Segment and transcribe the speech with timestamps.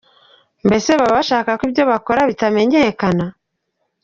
[0.67, 3.25] Mbese Baba bashaka ko ibyo bakora bitamenyekana??